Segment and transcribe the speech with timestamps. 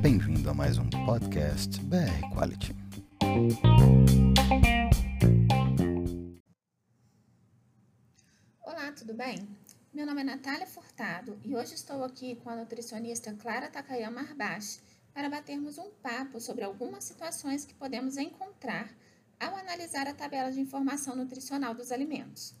[0.00, 1.98] Bem-vindo a mais um podcast BR
[2.32, 2.74] Quality.
[8.62, 9.46] Olá, tudo bem?
[9.92, 14.80] Meu nome é Natália Furtado e hoje estou aqui com a nutricionista Clara Takayama Arbashi
[15.12, 18.90] para batermos um papo sobre algumas situações que podemos encontrar
[19.38, 22.54] ao analisar a tabela de informação nutricional dos alimentos.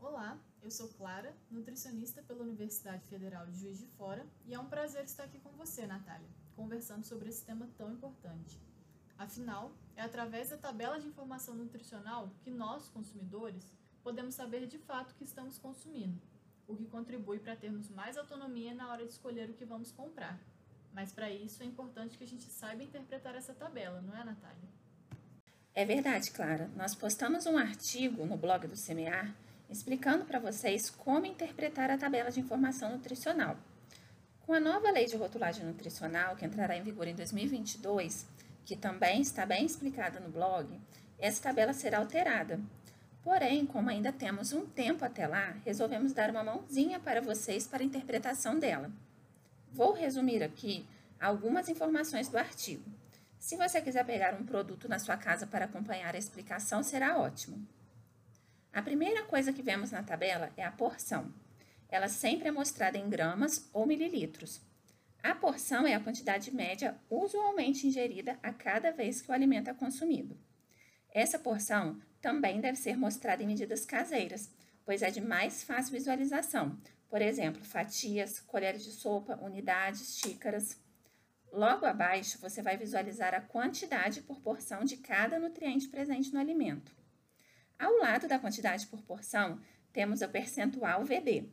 [0.00, 4.66] Olá, eu sou Clara, nutricionista pela Universidade Federal de Juiz de Fora, e é um
[4.66, 8.60] prazer estar aqui com você, Natália, conversando sobre esse tema tão importante.
[9.18, 13.64] Afinal, é através da tabela de informação nutricional que nós, consumidores,
[14.02, 16.20] podemos saber de fato o que estamos consumindo,
[16.66, 20.38] o que contribui para termos mais autonomia na hora de escolher o que vamos comprar.
[20.92, 24.68] Mas para isso é importante que a gente saiba interpretar essa tabela, não é, Natália?
[25.74, 26.68] É verdade, Clara.
[26.76, 29.34] Nós postamos um artigo no blog do Semear
[29.70, 33.56] explicando para vocês como interpretar a tabela de informação nutricional.
[34.44, 38.26] Com a nova lei de rotulagem nutricional, que entrará em vigor em 2022,
[38.64, 40.68] que também está bem explicada no blog,
[41.18, 42.58] essa tabela será alterada.
[43.22, 47.82] Porém, como ainda temos um tempo até lá, resolvemos dar uma mãozinha para vocês para
[47.82, 48.90] a interpretação dela.
[49.72, 50.84] Vou resumir aqui
[51.20, 52.82] algumas informações do artigo.
[53.38, 57.66] Se você quiser pegar um produto na sua casa para acompanhar a explicação, será ótimo.
[58.72, 61.34] A primeira coisa que vemos na tabela é a porção.
[61.88, 64.60] Ela sempre é mostrada em gramas ou mililitros.
[65.20, 69.74] A porção é a quantidade média usualmente ingerida a cada vez que o alimento é
[69.74, 70.38] consumido.
[71.12, 74.48] Essa porção também deve ser mostrada em medidas caseiras,
[74.84, 76.78] pois é de mais fácil visualização.
[77.08, 80.80] Por exemplo, fatias, colheres de sopa, unidades, xícaras.
[81.52, 86.99] Logo abaixo, você vai visualizar a quantidade por porção de cada nutriente presente no alimento.
[87.80, 89.58] Ao lado da quantidade por porção,
[89.90, 91.48] temos o percentual VD.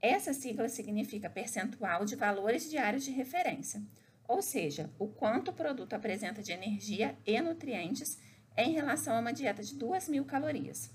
[0.00, 3.82] Essa sigla significa percentual de valores diários de referência,
[4.28, 8.16] ou seja, o quanto o produto apresenta de energia e nutrientes
[8.56, 10.88] em relação a uma dieta de 2.000 calorias.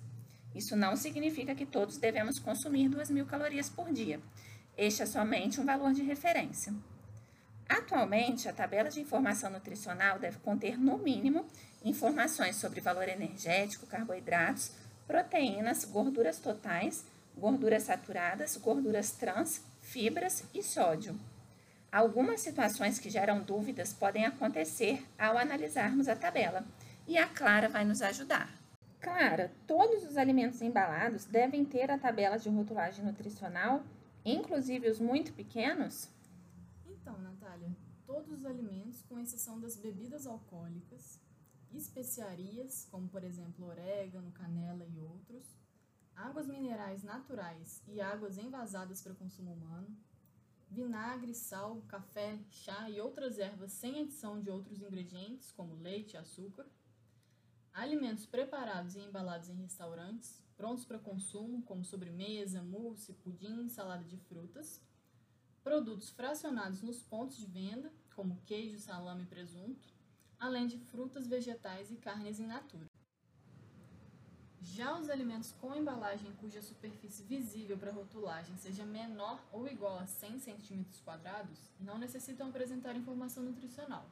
[0.55, 4.21] Isso não significa que todos devemos consumir 2.000 calorias por dia.
[4.77, 6.73] Este é somente um valor de referência.
[7.71, 11.45] Atualmente, a tabela de informação nutricional deve conter, no mínimo,
[11.85, 14.73] informações sobre valor energético, carboidratos,
[15.07, 21.17] proteínas, gorduras totais, gorduras saturadas, gorduras trans, fibras e sódio.
[21.89, 26.65] Algumas situações que geram dúvidas podem acontecer ao analisarmos a tabela,
[27.07, 28.49] e a Clara vai nos ajudar.
[28.99, 33.81] Clara, todos os alimentos embalados devem ter a tabela de rotulagem nutricional,
[34.25, 36.09] inclusive os muito pequenos?
[37.01, 37.75] Então, Natália,
[38.05, 41.19] todos os alimentos, com exceção das bebidas alcoólicas,
[41.73, 45.57] especiarias, como por exemplo orégano, canela e outros,
[46.15, 49.97] águas minerais naturais e águas envasadas para consumo humano,
[50.69, 56.17] vinagre, sal, café, chá e outras ervas sem adição de outros ingredientes, como leite e
[56.17, 56.67] açúcar,
[57.73, 64.17] alimentos preparados e embalados em restaurantes, prontos para consumo, como sobremesa, mousse, pudim, salada de
[64.17, 64.79] frutas,
[65.63, 69.87] produtos fracionados nos pontos de venda, como queijo, salame e presunto,
[70.39, 72.85] além de frutas, vegetais e carnes in natura.
[74.63, 80.05] Já os alimentos com embalagem cuja superfície visível para rotulagem seja menor ou igual a
[80.05, 84.05] 100 cm quadrados não necessitam apresentar informação nutricional.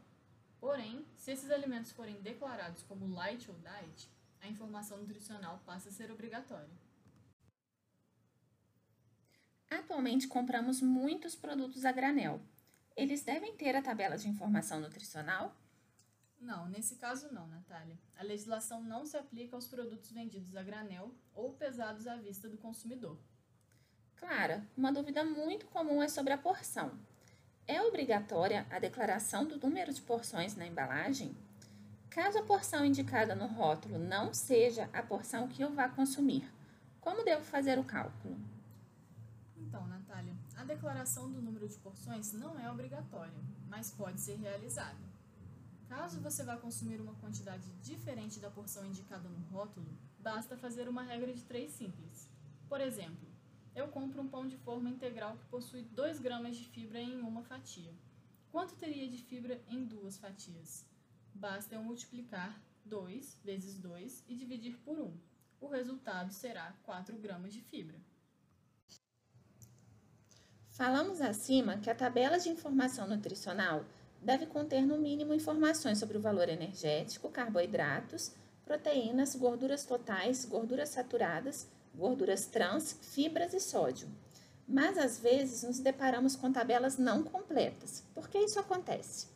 [0.59, 4.09] Porém, se esses alimentos forem declarados como light ou diet,
[4.41, 6.88] a informação nutricional passa a ser obrigatória.
[9.69, 12.41] Atualmente compramos muitos produtos a granel.
[12.95, 15.55] Eles devem ter a tabela de informação nutricional?
[16.41, 17.97] Não, nesse caso não, Natália.
[18.17, 22.57] A legislação não se aplica aos produtos vendidos a granel ou pesados à vista do
[22.57, 23.17] consumidor.
[24.15, 26.91] Clara, uma dúvida muito comum é sobre a porção.
[27.67, 31.37] É obrigatória a declaração do número de porções na embalagem?
[32.09, 36.51] Caso a porção indicada no rótulo não seja a porção que eu vá consumir,
[36.99, 38.48] como devo fazer o cálculo?
[40.69, 44.99] Declaração do número de porções não é obrigatória, mas pode ser realizada.
[45.87, 51.01] Caso você vá consumir uma quantidade diferente da porção indicada no rótulo, basta fazer uma
[51.01, 52.29] regra de três simples.
[52.67, 53.27] Por exemplo,
[53.73, 57.41] eu compro um pão de forma integral que possui 2 gramas de fibra em uma
[57.41, 57.91] fatia.
[58.51, 60.85] Quanto teria de fibra em duas fatias?
[61.33, 65.17] Basta eu multiplicar 2 vezes 2 e dividir por 1.
[65.61, 67.99] O resultado será 4 gramas de fibra.
[70.79, 73.83] Falamos acima que a tabela de informação nutricional
[74.21, 78.31] deve conter no mínimo informações sobre o valor energético, carboidratos,
[78.65, 84.07] proteínas, gorduras totais, gorduras saturadas, gorduras trans, fibras e sódio.
[84.65, 88.01] mas às vezes nos deparamos com tabelas não completas.
[88.15, 89.27] Por que isso acontece?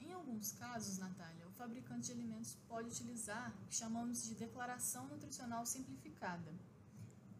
[0.00, 5.08] Em alguns casos, Natália, o fabricante de alimentos pode utilizar o que chamamos de declaração
[5.08, 6.52] nutricional simplificada.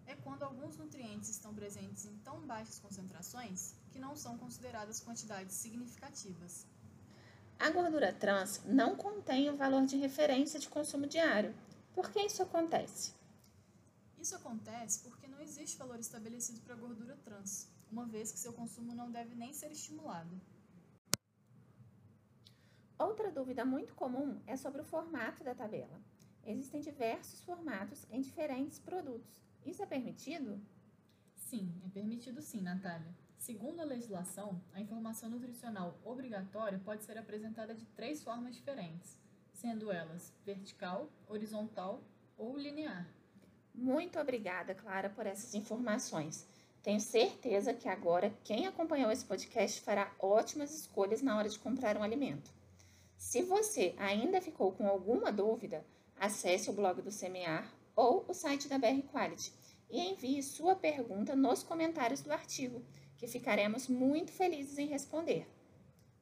[0.06, 5.54] É quando alguns nutrientes estão presentes em tão baixas concentrações que não são consideradas quantidades
[5.54, 6.66] significativas.
[7.58, 11.54] A gordura trans não contém o valor de referência de consumo diário.
[11.94, 13.14] Por que isso acontece?
[14.18, 18.52] Isso acontece porque não existe valor estabelecido para a gordura trans, uma vez que seu
[18.52, 20.40] consumo não deve nem ser estimulado.
[22.98, 26.00] Outra dúvida muito comum é sobre o formato da tabela.
[26.44, 29.42] Existem diversos formatos em diferentes produtos.
[29.64, 30.60] Isso é permitido?
[31.34, 33.14] Sim, é permitido sim, Natália.
[33.38, 39.18] Segundo a legislação, a informação nutricional obrigatória pode ser apresentada de três formas diferentes,
[39.52, 42.02] sendo elas vertical, horizontal
[42.38, 43.06] ou linear.
[43.74, 46.46] Muito obrigada, Clara, por essas informações.
[46.82, 51.96] Tenho certeza que agora quem acompanhou esse podcast fará ótimas escolhas na hora de comprar
[51.96, 52.50] um alimento.
[53.16, 55.84] Se você ainda ficou com alguma dúvida,
[56.18, 59.52] acesse o blog do Semear ou o site da BR Quality
[59.90, 62.82] e envie sua pergunta nos comentários do artigo
[63.16, 65.46] que ficaremos muito felizes em responder.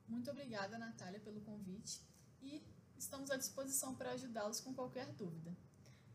[0.08, 2.00] Muito obrigada, Natália, pelo convite
[2.42, 2.62] e
[2.98, 5.56] estamos à disposição para ajudá-los com qualquer dúvida.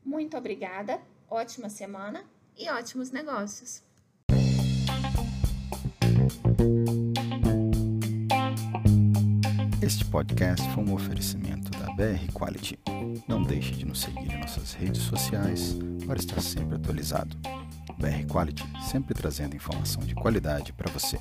[0.03, 2.23] Muito obrigada, ótima semana
[2.55, 3.83] e ótimos negócios!
[9.81, 11.64] Este podcast foi um oferecimento
[11.95, 12.77] BR Quality.
[13.25, 17.37] Não deixe de nos seguir em nossas redes sociais para estar sempre atualizado.
[17.97, 21.17] BR Quality, sempre trazendo informação de qualidade para você.